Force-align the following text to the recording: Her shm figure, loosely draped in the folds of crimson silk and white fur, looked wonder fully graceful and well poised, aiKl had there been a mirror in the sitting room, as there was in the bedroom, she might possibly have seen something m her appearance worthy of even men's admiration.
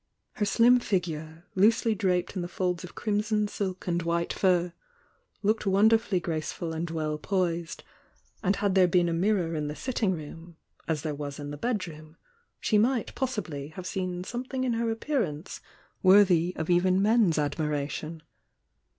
Her 0.37 0.45
shm 0.45 0.81
figure, 0.81 1.45
loosely 1.53 1.93
draped 1.93 2.35
in 2.35 2.41
the 2.41 2.47
folds 2.47 2.83
of 2.83 2.95
crimson 2.95 3.47
silk 3.47 3.85
and 3.85 4.01
white 4.01 4.33
fur, 4.33 4.73
looked 5.43 5.67
wonder 5.67 5.99
fully 5.99 6.19
graceful 6.19 6.73
and 6.73 6.89
well 6.89 7.19
poised, 7.19 7.83
aiKl 8.43 8.55
had 8.55 8.73
there 8.73 8.87
been 8.87 9.07
a 9.09 9.13
mirror 9.13 9.53
in 9.53 9.67
the 9.67 9.75
sitting 9.75 10.13
room, 10.13 10.57
as 10.87 11.03
there 11.03 11.13
was 11.13 11.37
in 11.37 11.51
the 11.51 11.55
bedroom, 11.57 12.17
she 12.59 12.79
might 12.79 13.13
possibly 13.13 13.67
have 13.75 13.85
seen 13.85 14.23
something 14.23 14.65
m 14.65 14.73
her 14.73 14.89
appearance 14.89 15.61
worthy 16.01 16.55
of 16.55 16.67
even 16.67 16.99
men's 16.99 17.37
admiration. 17.37 18.23